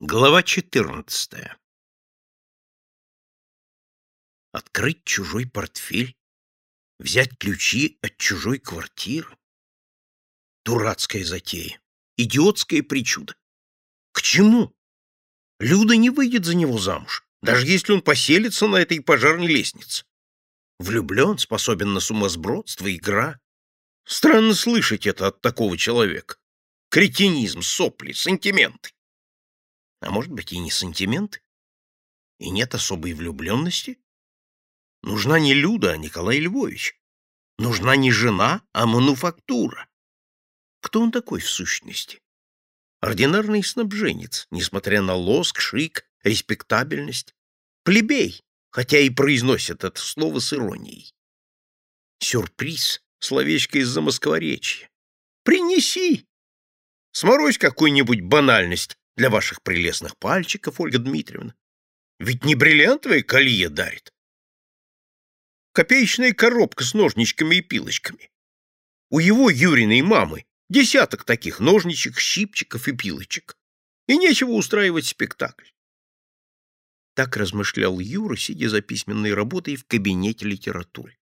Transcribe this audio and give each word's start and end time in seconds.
Глава 0.00 0.42
14. 0.42 1.56
Открыть 4.52 5.04
чужой 5.04 5.46
портфель, 5.46 6.14
взять 6.98 7.38
ключи 7.38 7.98
от 8.02 8.18
чужой 8.18 8.58
квартиры. 8.58 9.38
Дурацкая 10.66 11.24
затея, 11.24 11.80
идиотская 12.18 12.82
причуда. 12.82 13.36
К 14.12 14.20
чему? 14.20 14.76
Люда 15.60 15.96
не 15.96 16.10
выйдет 16.10 16.44
за 16.44 16.54
него 16.54 16.76
замуж, 16.76 17.26
даже 17.40 17.64
если 17.66 17.94
он 17.94 18.02
поселится 18.02 18.66
на 18.66 18.76
этой 18.76 19.00
пожарной 19.00 19.46
лестнице. 19.46 20.04
Влюблен, 20.78 21.38
способен 21.38 21.94
на 21.94 22.00
сумасбродство, 22.00 22.94
игра. 22.94 23.40
Странно 24.04 24.52
слышать 24.52 25.06
это 25.06 25.28
от 25.28 25.40
такого 25.40 25.78
человека. 25.78 26.36
Кретинизм, 26.90 27.62
сопли, 27.62 28.12
сантименты. 28.12 28.90
А 30.00 30.10
может 30.10 30.32
быть, 30.32 30.52
и 30.52 30.58
не 30.58 30.70
сантименты? 30.70 31.40
И 32.38 32.50
нет 32.50 32.74
особой 32.74 33.12
влюбленности? 33.14 33.98
Нужна 35.02 35.38
не 35.38 35.54
Люда, 35.54 35.92
а 35.92 35.96
Николай 35.96 36.38
Львович. 36.38 36.98
Нужна 37.58 37.96
не 37.96 38.10
жена, 38.10 38.62
а 38.72 38.86
мануфактура. 38.86 39.88
Кто 40.80 41.00
он 41.00 41.12
такой 41.12 41.40
в 41.40 41.48
сущности? 41.48 42.20
Ординарный 43.00 43.62
снабженец, 43.62 44.46
несмотря 44.50 45.00
на 45.00 45.14
лоск, 45.14 45.60
шик, 45.60 46.08
респектабельность. 46.22 47.34
Плебей, 47.84 48.42
хотя 48.70 48.98
и 48.98 49.10
произносит 49.10 49.84
это 49.84 50.00
слово 50.00 50.40
с 50.40 50.52
иронией. 50.52 51.14
Сюрприз, 52.18 53.02
словечко 53.20 53.78
из-за 53.78 54.00
москворечья. 54.00 54.90
Принеси! 55.44 56.26
Сморозь 57.12 57.58
какую-нибудь 57.58 58.20
банальность, 58.20 58.96
для 59.16 59.30
ваших 59.30 59.62
прелестных 59.62 60.16
пальчиков, 60.16 60.80
Ольга 60.80 60.98
Дмитриевна. 60.98 61.54
Ведь 62.18 62.44
не 62.44 62.54
бриллиантовая 62.54 63.22
колье 63.22 63.68
дарит. 63.68 64.12
Копеечная 65.72 66.32
коробка 66.32 66.84
с 66.84 66.94
ножничками 66.94 67.56
и 67.56 67.60
пилочками. 67.60 68.30
У 69.10 69.18
его 69.18 69.50
Юриной 69.50 70.02
мамы 70.02 70.46
десяток 70.68 71.24
таких 71.24 71.60
ножничек, 71.60 72.18
щипчиков 72.18 72.88
и 72.88 72.92
пилочек. 72.92 73.56
И 74.06 74.16
нечего 74.16 74.50
устраивать 74.50 75.06
спектакль. 75.06 75.66
Так 77.14 77.36
размышлял 77.36 77.98
Юра, 77.98 78.36
сидя 78.36 78.68
за 78.68 78.82
письменной 78.82 79.34
работой 79.34 79.76
в 79.76 79.84
кабинете 79.86 80.46
литературы. 80.46 81.18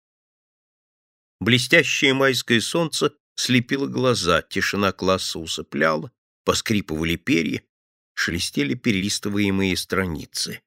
Блестящее 1.41 2.15
майское 2.15 2.61
солнце 2.61 3.15
слепило 3.37 3.87
глаза, 3.87 4.43
тишина 4.43 4.93
класса 4.93 5.39
усыпляла, 5.39 6.13
поскрипывали 6.45 7.17
перья, 7.17 7.63
шелестели 8.15 8.75
перелистываемые 8.75 9.77
страницы. 9.77 10.63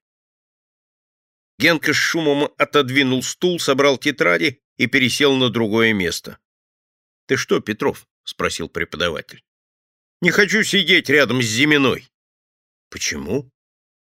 Генка 1.58 1.92
с 1.92 1.96
шумом 1.96 2.52
отодвинул 2.56 3.22
стул, 3.22 3.58
собрал 3.58 3.98
тетради 3.98 4.62
и 4.76 4.86
пересел 4.86 5.34
на 5.34 5.50
другое 5.50 5.92
место.— 5.92 6.38
Ты 7.26 7.36
что, 7.36 7.60
Петров?— 7.60 8.06
спросил 8.24 8.68
преподаватель.— 8.68 9.42
Не 10.20 10.30
хочу 10.30 10.62
сидеть 10.62 11.08
рядом 11.08 11.42
с 11.42 11.46
Зиминой.— 11.46 12.08
Почему? 12.90 13.50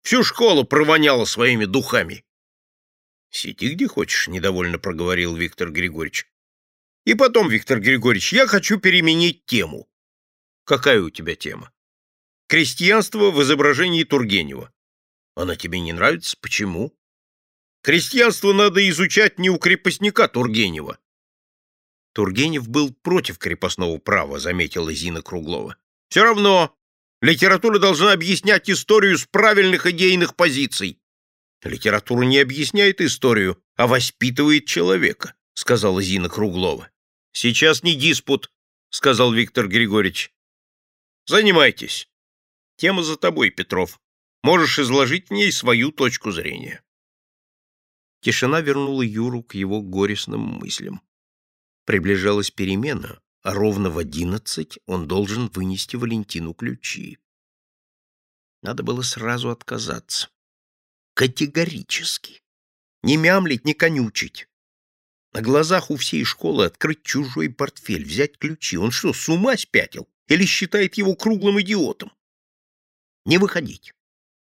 Всю 0.02 0.24
школу 0.24 0.64
провоняла 0.64 1.26
своими 1.26 1.66
духами.— 1.66 2.24
Сиди 3.30 3.74
где 3.74 3.88
хочешь,— 3.88 4.28
недовольно 4.30 4.80
проговорил 4.80 5.36
Виктор 5.36 5.72
Григорьевич.— 5.72 6.28
И 7.06 7.16
потом, 7.16 7.50
Виктор 7.50 7.80
Григорьевич, 7.80 8.32
я 8.32 8.48
хочу 8.48 8.80
переменить 8.80 9.46
тему.— 9.46 9.90
Какая 10.64 11.02
у 11.02 11.10
тебя 11.10 11.36
тема? 11.36 11.72
Крестьянство 12.52 13.32
в 13.32 13.42
изображении 13.44 14.04
Тургенева. 14.04 14.74
Она 15.36 15.56
тебе 15.56 15.80
не 15.80 15.94
нравится? 15.94 16.36
Почему? 16.42 16.94
Крестьянство 17.82 18.52
надо 18.52 18.90
изучать 18.90 19.40
не 19.40 19.50
у 19.50 19.58
крепостника 19.58 20.28
Тургенева. 20.28 21.00
Тургенев 22.14 22.68
был 22.68 22.94
против 22.94 23.38
крепостного 23.38 24.00
права, 24.00 24.38
заметила 24.38 24.92
Зина 24.94 25.22
Круглова. 25.22 25.78
Все 26.10 26.24
равно 26.24 26.76
литература 27.22 27.80
должна 27.80 28.12
объяснять 28.12 28.70
историю 28.70 29.18
с 29.18 29.26
правильных 29.26 29.86
идейных 29.86 30.36
позиций. 30.36 31.00
Литература 31.64 32.24
не 32.24 32.40
объясняет 32.40 33.00
историю, 33.00 33.64
а 33.78 33.88
воспитывает 33.88 34.66
человека, 34.66 35.36
сказала 35.54 36.02
Зина 36.02 36.28
Круглова. 36.28 36.90
Сейчас 37.32 37.82
не 37.82 37.96
диспут, 37.96 38.52
сказал 38.90 39.32
Виктор 39.32 39.70
Григорьевич. 39.70 40.34
Занимайтесь. 41.28 42.11
Тема 42.82 43.04
за 43.04 43.16
тобой, 43.16 43.52
Петров. 43.52 44.02
Можешь 44.42 44.80
изложить 44.80 45.30
в 45.30 45.34
ней 45.34 45.52
свою 45.52 45.92
точку 45.92 46.32
зрения. 46.32 46.84
Тишина 48.22 48.60
вернула 48.62 49.04
Юру 49.04 49.44
к 49.44 49.54
его 49.54 49.84
горестным 49.84 50.42
мыслям. 50.42 51.00
Приближалась 51.86 52.50
перемена, 52.50 53.22
а 53.44 53.54
ровно 53.54 53.92
в 53.92 54.00
одиннадцать 54.00 54.80
он 54.88 55.08
должен 55.08 55.48
вынести 55.50 55.96
Валентину 55.96 56.56
ключи. 56.56 57.20
Надо 58.64 58.82
было 58.82 59.04
сразу 59.04 59.52
отказаться. 59.52 60.30
Категорически. 61.14 62.42
Не 63.04 63.16
мямлить, 63.16 63.64
не 63.64 63.76
конючить. 63.76 64.48
На 65.34 65.42
глазах 65.44 65.92
у 65.92 65.98
всей 65.98 66.24
школы 66.24 66.66
открыть 66.66 67.04
чужой 67.04 67.52
портфель, 67.52 68.06
взять 68.06 68.40
ключи. 68.40 68.76
Он 68.76 68.90
что, 68.90 69.14
с 69.14 69.30
ума 69.30 69.56
спятил? 69.56 70.10
Или 70.28 70.46
считает 70.46 70.96
его 70.96 71.16
круглым 71.16 71.62
идиотом? 71.62 72.12
Не 73.26 73.38
выходить. 73.38 73.94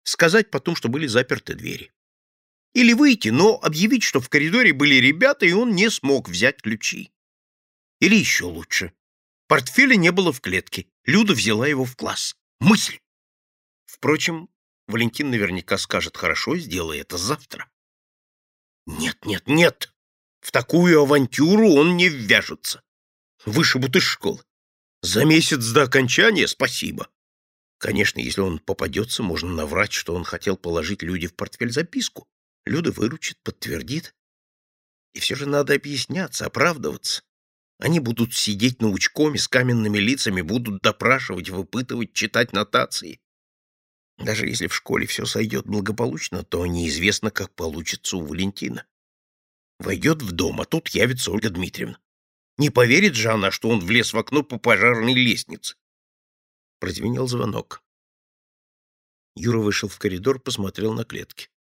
Сказать 0.04 0.52
потом, 0.52 0.76
что 0.76 0.90
были 0.90 1.08
заперты 1.08 1.54
двери. 1.54 1.92
Или 2.74 2.94
выйти, 2.94 3.30
но 3.30 3.60
объявить, 3.62 4.04
что 4.04 4.20
в 4.20 4.30
коридоре 4.30 4.74
были 4.74 4.96
ребята, 4.96 5.46
и 5.46 5.52
он 5.52 5.76
не 5.76 5.90
смог 5.90 6.30
взять 6.30 6.62
ключи. 6.62 7.12
Или 8.00 8.16
еще 8.16 8.46
лучше. 8.46 8.94
Портфеля 9.48 9.96
не 9.96 10.12
было 10.12 10.32
в 10.32 10.40
клетке. 10.40 10.88
Люда 11.06 11.34
взяла 11.34 11.68
его 11.68 11.84
в 11.84 11.96
класс. 11.96 12.36
Мысль. 12.60 13.00
Впрочем, 13.86 14.50
Валентин 14.88 15.30
наверняка 15.30 15.78
скажет, 15.78 16.16
хорошо, 16.16 16.58
сделай 16.58 17.00
это 17.00 17.18
завтра. 17.18 17.70
Нет, 18.86 19.26
нет, 19.26 19.44
нет. 19.48 19.94
В 20.40 20.52
такую 20.52 21.02
авантюру 21.02 21.74
он 21.74 21.98
не 21.98 22.10
ввяжется. 22.10 22.82
Вышибут 23.46 23.96
из 23.96 24.04
школы. 24.04 24.44
За 25.02 25.26
месяц 25.26 25.66
до 25.68 25.84
окончания 25.84 26.48
спасибо. 26.48 27.10
Конечно, 27.82 28.20
если 28.20 28.42
он 28.42 28.60
попадется, 28.60 29.24
можно 29.24 29.50
наврать, 29.50 29.92
что 29.92 30.14
он 30.14 30.24
хотел 30.24 30.56
положить 30.56 31.02
Люде 31.02 31.26
в 31.26 31.34
портфель 31.34 31.72
записку. 31.72 32.28
Люда 32.64 32.92
выручит, 32.92 33.40
подтвердит. 33.42 34.14
И 35.16 35.20
все 35.20 35.34
же 35.34 35.48
надо 35.48 35.74
объясняться, 35.74 36.46
оправдываться. 36.46 37.24
Они 37.80 38.00
будут 38.00 38.36
сидеть 38.36 38.82
на 38.82 38.90
учкоме 38.90 39.40
с 39.40 39.48
каменными 39.48 39.98
лицами, 39.98 40.42
будут 40.42 40.84
допрашивать, 40.84 41.50
выпытывать, 41.50 42.14
читать 42.14 42.54
нотации. 42.54 43.20
Даже 44.20 44.46
если 44.46 44.68
в 44.68 44.76
школе 44.76 45.08
все 45.08 45.26
сойдет 45.26 45.66
благополучно, 45.66 46.44
то 46.44 46.64
неизвестно, 46.68 47.32
как 47.32 47.52
получится 47.56 48.18
у 48.18 48.24
Валентина. 48.24 48.86
Войдет 49.80 50.22
в 50.22 50.32
дом, 50.34 50.62
а 50.62 50.66
тут 50.66 50.90
явится 50.90 51.32
Ольга 51.32 51.50
Дмитриевна. 51.50 51.98
Не 52.60 52.70
поверит 52.70 53.16
же 53.16 53.32
она, 53.32 53.50
что 53.50 53.70
он 53.70 53.80
влез 53.80 54.14
в 54.14 54.20
окно 54.20 54.44
по 54.44 54.60
пожарной 54.60 55.16
лестнице. 55.16 55.78
Прозвенел 56.82 57.28
звонок. 57.28 57.84
Юра 59.36 59.60
вышел 59.60 59.88
в 59.88 60.00
коридор, 60.00 60.40
посмотрел 60.40 60.96
на 60.96 61.06
клетки. 61.06 61.52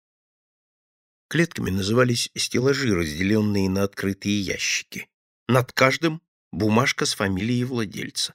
Клетками 1.29 1.69
назывались 1.69 2.31
стеллажи, 2.35 2.95
разделенные 2.95 3.69
на 3.69 3.83
открытые 3.83 4.41
ящики. 4.41 5.11
Над 5.47 5.73
каждым 5.73 6.23
бумажка 6.53 7.05
с 7.05 7.13
фамилией 7.13 7.65
владельца. 7.65 8.35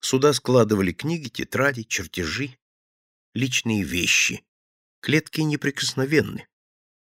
Сюда 0.00 0.32
складывали 0.32 0.92
книги, 0.92 1.28
тетради, 1.28 1.82
чертежи, 1.82 2.56
личные 3.34 3.82
вещи. 3.82 4.46
Клетки 5.00 5.42
неприкосновенны. 5.42 6.48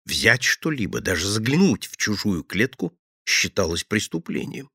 Взять 0.03 0.41
что-либо, 0.41 0.99
даже 0.99 1.27
заглянуть 1.27 1.85
в 1.85 1.95
чужую 1.95 2.43
клетку 2.43 2.97
считалось 3.23 3.83
преступлением. 3.83 4.71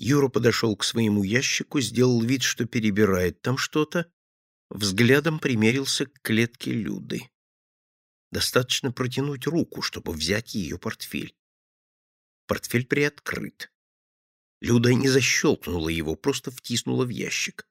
Юра 0.00 0.28
подошел 0.28 0.76
к 0.76 0.84
своему 0.84 1.24
ящику, 1.24 1.80
сделал 1.80 2.22
вид, 2.22 2.42
что 2.42 2.66
перебирает 2.66 3.42
там 3.42 3.58
что-то, 3.58 4.08
взглядом 4.70 5.40
примерился 5.40 6.06
к 6.06 6.22
клетке 6.22 6.70
Люды. 6.70 7.28
Достаточно 8.30 8.92
протянуть 8.92 9.48
руку, 9.48 9.82
чтобы 9.82 10.12
взять 10.12 10.54
ее 10.54 10.78
портфель. 10.78 11.34
Портфель 12.46 12.86
приоткрыт. 12.86 13.72
Люда 14.60 14.94
не 14.94 15.08
защелкнула 15.08 15.88
его, 15.88 16.14
просто 16.14 16.52
втиснула 16.52 17.04
в 17.04 17.08
ящик. 17.08 17.66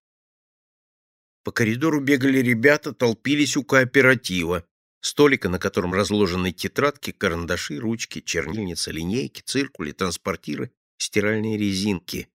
По 1.45 1.53
коридору 1.53 2.01
бегали 2.01 2.39
ребята, 2.39 2.93
толпились 2.93 3.55
у 3.55 3.63
кооператива. 3.63 4.67
Столика, 4.99 5.47
на 5.47 5.59
котором 5.59 5.93
разложены 5.93 6.51
тетрадки, 6.51 7.11
карандаши, 7.11 7.77
ручки, 7.77 8.19
чернильница, 8.19 8.91
линейки, 8.91 9.41
циркули, 9.41 9.93
транспортиры 9.93 10.73
стиральные 10.97 11.57
резинки. 11.57 12.29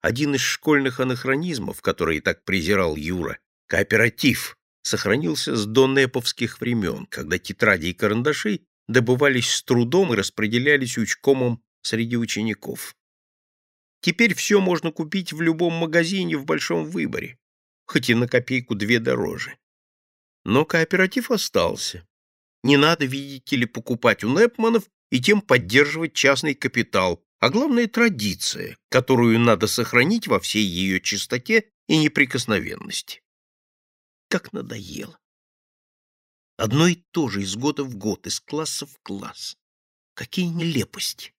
Один 0.00 0.34
из 0.34 0.40
школьных 0.40 1.00
анахронизмов, 1.00 1.82
который 1.82 2.20
так 2.20 2.44
презирал 2.44 2.96
Юра, 2.96 3.38
кооператив, 3.66 4.56
сохранился 4.82 5.56
с 5.56 5.66
донеповских 5.66 6.60
времен, 6.60 7.06
когда 7.06 7.38
тетради 7.38 7.86
и 7.86 7.94
карандаши 7.94 8.60
добывались 8.86 9.50
с 9.52 9.62
трудом 9.62 10.12
и 10.12 10.16
распределялись 10.16 10.96
учкомом 10.96 11.62
среди 11.82 12.16
учеников. 12.16 12.94
Теперь 14.00 14.34
все 14.34 14.60
можно 14.60 14.92
купить 14.92 15.32
в 15.32 15.40
любом 15.40 15.72
магазине 15.72 16.36
в 16.36 16.44
большом 16.44 16.84
выборе, 16.84 17.38
хоть 17.86 18.08
и 18.10 18.14
на 18.14 18.28
копейку 18.28 18.76
две 18.76 19.00
дороже. 19.00 19.56
Но 20.44 20.64
кооператив 20.64 21.32
остался. 21.32 22.06
Не 22.62 22.76
надо, 22.76 23.06
видите 23.06 23.56
ли, 23.56 23.66
покупать 23.66 24.22
у 24.22 24.28
Непманов 24.28 24.84
и 25.10 25.20
тем 25.20 25.40
поддерживать 25.40 26.12
частный 26.12 26.54
капитал, 26.54 27.25
а 27.40 27.50
главное 27.50 27.86
традиция, 27.86 28.78
которую 28.88 29.38
надо 29.38 29.66
сохранить 29.66 30.26
во 30.26 30.40
всей 30.40 30.64
ее 30.64 31.00
чистоте 31.00 31.70
и 31.86 31.98
неприкосновенности. 31.98 33.22
Как 34.28 34.52
надоело. 34.52 35.18
Одно 36.56 36.88
и 36.88 36.96
то 37.10 37.28
же 37.28 37.42
из 37.42 37.54
года 37.54 37.84
в 37.84 37.96
год, 37.96 38.26
из 38.26 38.40
класса 38.40 38.86
в 38.86 38.98
класс. 39.02 39.56
Какие 40.14 40.46
нелепости! 40.46 41.34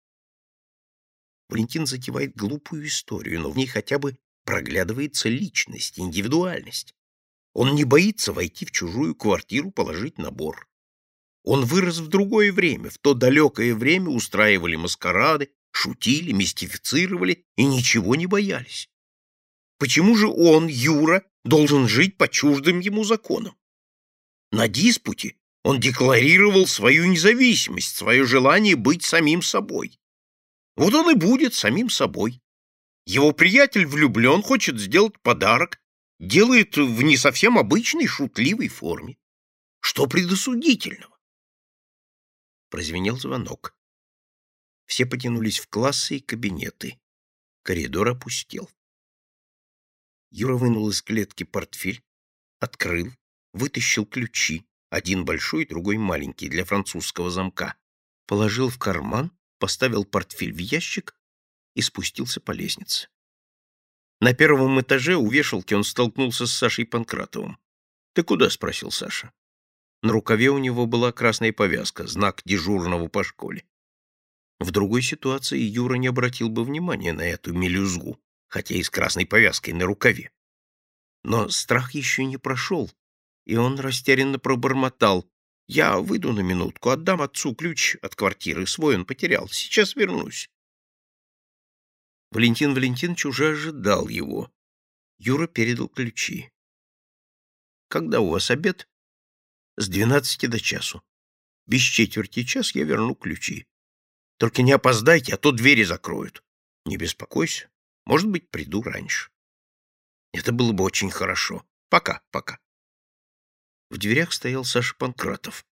Валентин 1.50 1.88
затевает 1.88 2.36
глупую 2.36 2.86
историю, 2.88 3.42
но 3.42 3.50
в 3.50 3.58
ней 3.58 3.68
хотя 3.68 3.98
бы 3.98 4.18
проглядывается 4.44 5.30
личность, 5.30 6.00
индивидуальность. 6.00 6.94
Он 7.54 7.74
не 7.74 7.86
боится 7.86 8.34
войти 8.34 8.66
в 8.66 8.72
чужую 8.72 9.16
квартиру, 9.16 9.72
положить 9.72 10.18
набор. 10.20 10.70
Он 11.44 11.66
вырос 11.66 12.00
в 12.00 12.08
другое 12.08 12.52
время, 12.52 12.90
в 12.90 12.98
то 12.98 13.14
далекое 13.14 13.74
время 13.74 14.10
устраивали 14.10 14.76
маскарады, 14.76 15.52
шутили, 15.78 16.32
мистифицировали 16.32 17.46
и 17.56 17.64
ничего 17.64 18.16
не 18.16 18.26
боялись. 18.26 18.90
Почему 19.78 20.16
же 20.16 20.28
он, 20.28 20.68
Юра, 20.68 21.24
должен 21.46 21.88
жить 21.88 22.18
по 22.18 22.28
чуждым 22.28 22.80
ему 22.80 23.04
законам? 23.04 23.56
На 24.52 24.68
диспуте 24.68 25.36
он 25.64 25.80
декларировал 25.80 26.66
свою 26.66 27.06
независимость, 27.06 27.96
свое 27.96 28.26
желание 28.26 28.76
быть 28.76 29.04
самим 29.04 29.42
собой. 29.42 30.00
Вот 30.76 30.94
он 30.96 31.12
и 31.12 31.16
будет 31.16 31.54
самим 31.54 31.90
собой. 31.90 32.42
Его 33.06 33.32
приятель 33.32 33.86
влюблен, 33.86 34.42
хочет 34.42 34.80
сделать 34.80 35.20
подарок, 35.22 35.80
делает 36.20 36.76
в 36.76 37.02
не 37.04 37.18
совсем 37.18 37.58
обычной 37.58 38.08
шутливой 38.08 38.68
форме. 38.68 39.18
Что 39.80 40.08
предосудительного? 40.08 41.18
Прозвенел 42.70 43.18
звонок. 43.18 43.77
Все 44.88 45.06
потянулись 45.06 45.60
в 45.60 45.68
классы 45.68 46.18
и 46.18 46.19
кабинеты. 46.19 47.00
Коридор 47.62 48.07
опустел. 48.07 48.69
Юра 50.31 50.56
вынул 50.56 50.89
из 50.89 51.01
клетки 51.01 51.44
портфель, 51.44 52.01
открыл, 52.60 53.12
вытащил 53.54 54.06
ключи, 54.06 54.66
один 54.89 55.25
большой, 55.25 55.66
другой 55.66 55.98
маленький, 55.98 56.50
для 56.50 56.63
французского 56.63 57.30
замка, 57.30 57.75
положил 58.25 58.69
в 58.69 58.80
карман, 58.80 59.31
поставил 59.60 60.06
портфель 60.06 60.54
в 60.54 60.57
ящик 60.57 61.16
и 61.75 61.81
спустился 61.81 62.40
по 62.40 62.51
лестнице. 62.51 63.10
На 64.22 64.33
первом 64.33 64.80
этаже 64.81 65.16
у 65.16 65.30
вешалки 65.30 65.74
он 65.74 65.83
столкнулся 65.83 66.48
с 66.48 66.54
Сашей 66.54 66.86
Панкратовым. 66.86 67.60
«Ты 68.13 68.24
куда?»— 68.24 68.50
спросил 68.50 68.92
Саша. 68.92 69.33
На 70.01 70.13
рукаве 70.13 70.50
у 70.50 70.57
него 70.57 70.86
была 70.86 71.12
красная 71.12 71.51
повязка, 71.51 72.07
знак 72.07 72.42
дежурного 72.45 73.10
по 73.10 73.24
школе. 73.24 73.66
В 74.59 74.71
другой 74.71 75.01
ситуации 75.01 75.59
Юра 75.59 75.95
не 75.95 76.07
обратил 76.07 76.50
бы 76.50 76.63
внимания 76.63 77.13
на 77.13 77.21
эту 77.21 77.54
мелюзгу, 77.54 78.19
хотя 78.48 78.75
и 78.75 78.83
с 78.83 78.89
красной 78.89 79.25
повязкой 79.25 79.71
на 79.71 79.86
рукаве. 79.86 80.31
Но 81.24 81.50
страх 81.50 81.94
еще 81.94 82.25
не 82.25 82.38
прошел, 82.38 82.92
и 83.45 83.56
он 83.56 83.80
растерянно 83.80 84.39
пробормотал. 84.39 85.30
«Я 85.69 85.98
выйду 86.00 86.31
на 86.31 86.39
минутку, 86.39 86.89
отдам 86.92 87.21
отцу 87.21 87.54
ключ 87.54 87.98
от 88.01 88.15
квартиры, 88.15 88.65
свой 88.65 88.95
он 88.95 89.06
потерял. 89.06 89.50
Сейчас 89.50 89.95
вернусь». 89.95 90.50
Валентин 92.31 92.74
Валентинович 92.74 93.25
уже 93.25 93.50
ожидал 93.50 94.07
его. 94.07 94.50
Юра 95.18 95.48
передал 95.48 95.89
ключи. 95.89 96.51
«Когда 97.89 98.21
у 98.21 98.30
вас 98.30 98.50
обед?» 98.50 98.88
«С 99.75 99.89
двенадцати 99.89 100.45
до 100.45 100.59
часу. 100.59 101.04
Без 101.65 101.81
четверти 101.81 102.44
час 102.44 102.74
я 102.74 102.86
верну 102.86 103.13
ключи. 103.13 103.68
Только 104.38 104.62
не 104.62 104.72
опоздайте, 104.72 105.34
а 105.34 105.38
то 105.38 105.51
двери 105.51 105.84
закроют. 105.84 106.44
Не 106.86 106.98
беспокойся. 106.98 107.69
Может 108.06 108.30
быть, 108.30 108.50
приду 108.50 108.81
раньше. 108.81 109.31
Это 110.31 110.51
было 110.51 110.72
бы 110.72 110.84
очень 110.84 111.10
хорошо. 111.10 111.66
Пока, 111.89 112.22
пока. 112.31 112.60
В 113.89 113.98
дверях 113.98 114.34
стоял 114.34 114.63
Саша 114.63 114.95
Панкратов. 114.95 115.66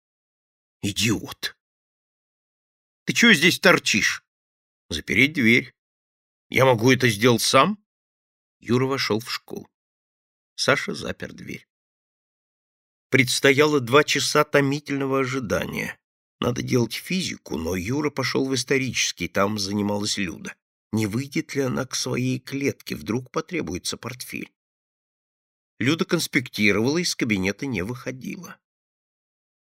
Идиот! 0.81 1.57
Ты 3.05 3.13
чего 3.13 3.33
здесь 3.33 3.59
торчишь? 3.59 4.23
Запереть 4.89 5.33
дверь. 5.33 5.75
Я 6.49 6.65
могу 6.65 6.91
это 6.91 7.09
сделать 7.09 7.41
сам? 7.41 7.83
Юра 8.59 8.85
вошел 8.85 9.19
в 9.19 9.31
школу. 9.31 9.69
Саша 10.55 10.93
запер 10.93 11.33
дверь. 11.33 11.67
Предстояло 13.09 13.79
два 13.79 14.03
часа 14.03 14.43
томительного 14.43 15.19
ожидания. 15.19 15.99
Надо 16.39 16.61
делать 16.61 16.93
физику, 16.93 17.57
но 17.57 17.75
Юра 17.75 18.09
пошел 18.09 18.47
в 18.47 18.53
исторический, 18.53 19.27
там 19.27 19.57
занималась 19.57 20.17
Люда. 20.17 20.53
Не 20.91 21.07
выйдет 21.07 21.55
ли 21.55 21.61
она 21.61 21.85
к 21.85 21.95
своей 21.95 22.39
клетке, 22.39 22.95
вдруг 22.95 23.31
потребуется 23.31 23.97
портфель. 23.97 24.51
Люда 25.79 26.05
конспектировала, 26.05 26.99
из 26.99 27.15
кабинета 27.15 27.65
не 27.65 27.81
выходила. 27.81 28.57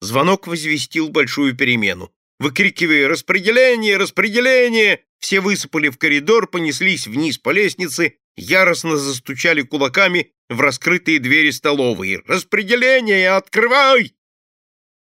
Звонок 0.01 0.47
возвестил 0.47 1.09
большую 1.09 1.55
перемену. 1.55 2.13
Выкрикивая 2.39 3.07
«Распределение! 3.07 3.97
Распределение!», 3.97 5.03
все 5.17 5.39
высыпали 5.39 5.89
в 5.89 5.97
коридор, 5.97 6.47
понеслись 6.47 7.07
вниз 7.07 7.39
по 7.39 7.49
лестнице, 7.49 8.19
яростно 8.35 8.97
застучали 8.97 9.63
кулаками 9.63 10.33
в 10.49 10.61
раскрытые 10.61 11.17
двери 11.19 11.49
столовой. 11.49 12.21
«Распределение! 12.27 13.31
Открывай!» 13.31 14.16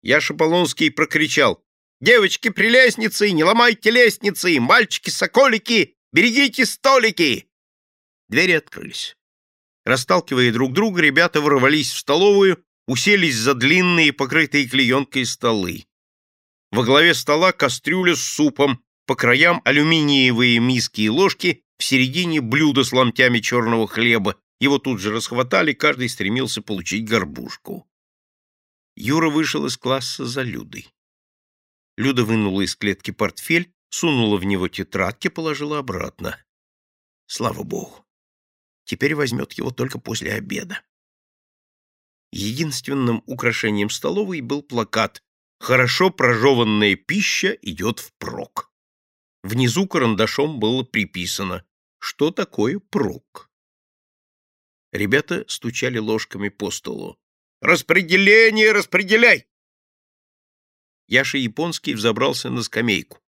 Яша 0.08 0.34
Полонский 0.34 0.90
прокричал. 0.90 1.62
«Девочки 2.00 2.48
при 2.48 2.70
лестнице, 2.70 3.30
не 3.32 3.44
ломайте 3.44 3.92
лестницы! 3.92 4.58
Мальчики-соколики, 4.58 5.98
берегите 6.14 6.66
столики!» 6.66 7.50
Двери 8.30 8.54
открылись. 8.54 9.18
Расталкивая 9.84 10.54
друг 10.54 10.72
друга, 10.72 11.02
ребята 11.02 11.42
ворвались 11.42 11.92
в 11.92 11.98
столовую, 11.98 12.64
уселись 12.88 13.36
за 13.36 13.54
длинные, 13.54 14.14
покрытые 14.14 14.70
клеенкой 14.70 15.26
столы. 15.26 15.88
Во 16.72 16.86
главе 16.86 17.14
стола 17.14 17.52
кастрюля 17.52 18.16
с 18.16 18.24
супом, 18.24 18.82
по 19.08 19.16
краям 19.16 19.62
алюминиевые 19.66 20.60
миски 20.60 21.02
и 21.02 21.10
ложки, 21.10 21.66
в 21.78 21.84
середине 21.84 22.40
блюдо 22.40 22.86
с 22.86 22.94
ломтями 22.94 23.40
черного 23.40 23.90
хлеба. 23.90 24.38
Его 24.62 24.80
тут 24.80 25.02
же 25.02 25.12
расхватали, 25.12 25.74
каждый 25.74 26.08
стремился 26.08 26.62
получить 26.62 27.04
горбушку. 27.04 27.86
Юра 29.00 29.30
вышел 29.30 29.68
из 29.68 29.78
класса 29.78 30.26
за 30.26 30.42
Людой. 30.42 30.92
Люда 31.98 32.26
вынула 32.26 32.62
из 32.62 32.76
клетки 32.76 33.12
портфель, 33.12 33.72
сунула 33.90 34.38
в 34.38 34.44
него 34.44 34.68
тетрадки, 34.70 35.28
положила 35.28 35.78
обратно. 35.78 36.44
Слава 37.28 37.62
богу. 37.62 38.08
Теперь 38.86 39.14
возьмет 39.14 39.54
его 39.54 39.70
только 39.70 40.00
после 40.00 40.34
обеда. 40.34 40.82
Единственным 42.32 43.22
украшением 43.28 43.92
столовой 43.92 44.42
был 44.42 44.64
плакат 44.64 45.22
«Хорошо 45.60 46.10
прожеванная 46.10 46.96
пища 46.96 47.52
идет 47.62 48.00
впрок». 48.00 48.72
Внизу 49.44 49.88
карандашом 49.88 50.60
было 50.60 50.82
приписано 50.82 51.64
«Что 52.00 52.32
такое 52.32 52.80
прок?». 52.80 53.52
Ребята 54.92 55.46
стучали 55.48 56.00
ложками 56.00 56.50
по 56.50 56.72
столу. 56.72 57.20
Распределение 57.62 58.72
распределяй!» 58.72 59.48
Яша 61.08 61.38
Японский 61.38 61.96
взобрался 61.96 62.50
на 62.50 62.62
скамейку. 62.62 63.20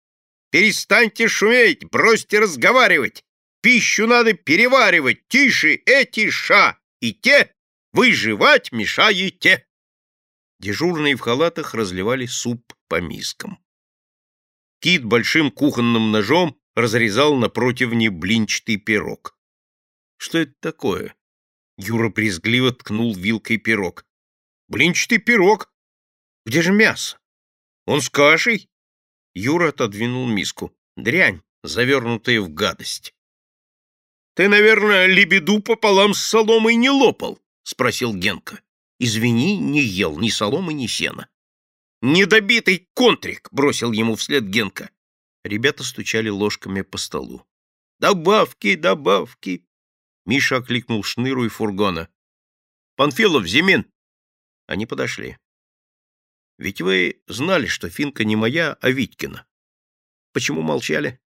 «Перестаньте 0.52 1.28
шуметь, 1.28 1.86
бросьте 1.86 2.40
разговаривать! 2.40 3.24
Пищу 3.62 4.08
надо 4.08 4.34
переваривать, 4.34 5.28
тише 5.28 5.76
эти 5.86 6.30
ша, 6.30 6.80
и 7.02 7.14
те 7.14 7.56
выживать 7.92 8.72
мешаете!» 8.72 9.68
Дежурные 10.60 11.16
в 11.16 11.22
халатах 11.22 11.74
разливали 11.74 12.26
суп 12.26 12.74
по 12.88 13.00
мискам. 13.02 13.60
Кит 14.80 15.04
большим 15.04 15.52
кухонным 15.52 16.12
ножом 16.12 16.60
разрезал 16.76 17.36
на 17.36 17.50
противне 17.50 18.10
блинчатый 18.10 18.78
пирог. 18.78 19.38
«Что 20.18 20.40
это 20.40 20.54
такое?» 20.60 21.16
Юра 21.78 22.10
брезгливо 22.10 22.74
ткнул 22.74 23.16
вилкой 23.16 23.58
пирог. 23.58 24.06
Блинчатый 24.70 25.18
пирог. 25.18 25.74
Где 26.46 26.62
же 26.62 26.72
мясо? 26.72 27.20
Он 27.88 28.02
с 28.02 28.10
кашей. 28.10 28.70
Юра 29.34 29.70
отодвинул 29.70 30.28
миску. 30.28 30.76
Дрянь, 30.96 31.42
завернутая 31.64 32.40
в 32.40 32.50
гадость. 32.54 33.16
Ты, 34.36 34.48
наверное, 34.48 35.08
лебеду 35.08 35.60
пополам 35.60 36.14
с 36.14 36.22
соломой 36.22 36.76
не 36.76 36.92
лопал?— 36.92 37.42
спросил 37.64 38.14
Генка. 38.14 38.62
Извини, 39.00 39.58
не 39.58 39.82
ел 39.82 40.20
ни 40.20 40.30
соломы, 40.30 40.74
ни 40.74 40.88
сена. 40.88 41.30
«Недобитый 42.02 42.88
контрик!»— 42.94 43.50
бросил 43.52 43.92
ему 43.92 44.16
вслед 44.16 44.46
Генка. 44.46 44.90
Ребята 45.44 45.84
стучали 45.84 46.30
ложками 46.30 46.82
по 46.82 46.98
столу. 46.98 47.46
«Добавки, 48.00 48.76
добавки!» 48.76 49.66
Миша 50.26 50.58
окликнул 50.58 51.04
шныру 51.04 51.46
и 51.46 51.50
фургона. 51.50 52.08
«Панфилов, 52.96 53.46
Зимин!» 53.46 53.86
Они 54.70 54.86
подошли. 54.86 55.36
«Ведь 56.60 56.80
вы 56.80 57.24
знали, 57.26 57.66
что 57.66 57.90
финка 57.90 58.24
не 58.24 58.36
моя, 58.36 58.74
а 58.74 58.92
Витькина. 58.92 59.48
Почему 60.32 60.62
молчали?» 60.62 61.20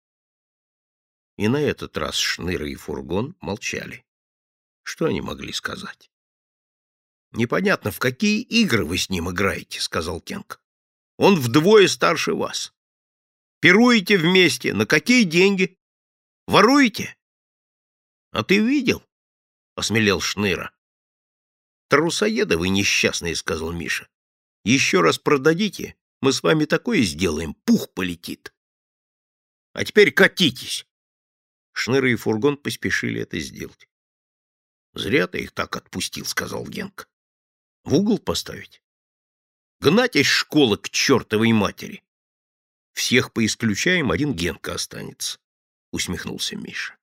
И 1.35 1.49
на 1.49 1.57
этот 1.57 1.97
раз 1.97 2.15
Шныра 2.15 2.65
и 2.69 2.75
Фургон 2.75 3.35
молчали. 3.41 4.05
Что 4.83 5.07
они 5.07 5.19
могли 5.19 5.51
сказать? 5.51 6.09
«Непонятно, 7.33 7.91
в 7.91 7.99
какие 7.99 8.39
игры 8.43 8.85
вы 8.85 8.97
с 8.97 9.09
ним 9.09 9.29
играете»,— 9.29 9.79
сказал 9.81 10.21
Кенк. 10.21 10.61
«Он 11.17 11.37
вдвое 11.37 11.89
старше 11.89 12.33
вас. 12.35 12.73
Пируете 13.59 14.17
вместе. 14.17 14.73
На 14.73 14.85
какие 14.85 15.25
деньги? 15.25 15.77
Воруете?» 16.47 17.17
«А 18.31 18.45
ты 18.45 18.59
видел?»— 18.59 19.03
осмелел 19.75 20.21
Шныра. 20.21 20.73
«Трусоеды 21.93 22.57
вы 22.57 22.69
несчастные»,— 22.69 23.35
сказал 23.35 23.71
Миша. 23.71 24.09
«Еще 24.63 25.01
раз 25.01 25.19
продадите, 25.19 25.95
мы 26.21 26.33
с 26.33 26.41
вами 26.41 26.65
такое 26.65 27.03
сделаем, 27.03 27.53
пух 27.53 27.93
полетит». 27.93 28.51
«А 29.73 29.85
теперь 29.85 30.11
катитесь!» 30.11 30.87
Шныра 31.71 32.11
и 32.11 32.15
фургон 32.15 32.57
поспешили 32.57 33.21
это 33.21 33.39
сделать. 33.39 33.87
«Зря 34.95 35.27
ты 35.27 35.43
их 35.43 35.51
так 35.51 35.75
отпустил»,— 35.75 36.25
сказал 36.25 36.65
Генк. 36.65 37.07
«В 37.83 37.93
угол 37.93 38.17
поставить? 38.17 38.81
Гнать 39.79 40.15
из 40.15 40.25
школы 40.25 40.79
к 40.79 40.89
чертовой 40.89 41.51
матери!» 41.51 42.03
«Всех 42.93 43.31
поисключаем, 43.33 44.09
один 44.09 44.33
Генка 44.33 44.73
останется»,— 44.73 45.37
усмехнулся 45.91 46.55
Миша. 46.55 46.97